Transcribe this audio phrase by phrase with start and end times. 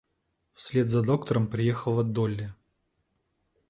[0.55, 2.53] Вслед за доктором приехала Долли.